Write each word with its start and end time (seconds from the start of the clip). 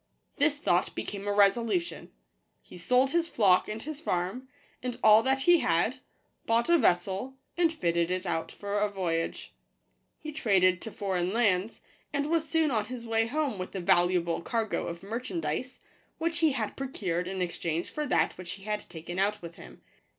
This 0.37 0.57
thought 0.57 0.95
became 0.95 1.27
a 1.27 1.31
resolution: 1.31 2.11
he 2.63 2.75
sold 2.75 3.11
his 3.11 3.27
flock 3.29 3.67
and 3.69 3.83
his 3.83 4.01
farm, 4.01 4.47
and 4.81 4.97
all 5.03 5.21
that 5.21 5.41
he 5.43 5.59
had, 5.59 5.99
bought 6.47 6.69
a 6.71 6.79
vessel, 6.79 7.35
and 7.55 7.71
fitted 7.71 8.09
it 8.09 8.25
out 8.25 8.51
for 8.51 8.79
a 8.79 8.89
voyage. 8.89 9.53
He 10.17 10.31
traded 10.31 10.81
to 10.81 10.91
foreign 10.91 11.31
lands, 11.31 11.81
and 12.11 12.31
was 12.31 12.49
soon 12.49 12.71
on 12.71 12.85
his 12.85 13.05
way 13.05 13.27
home 13.27 13.59
with 13.59 13.75
a 13.75 13.79
valuable 13.79 14.41
cargo 14.41 14.87
of 14.87 15.03
merchandise, 15.03 15.79
which 16.17 16.39
he 16.39 16.53
had 16.53 16.75
procured 16.75 17.27
in 17.27 17.39
exchange 17.39 17.91
for 17.91 18.07
that 18.07 18.39
which 18.39 18.53
he 18.53 18.63
had 18.63 18.79
taken 18.89 19.19
out 19.19 19.39
with 19.43 19.53
him. 19.57 19.83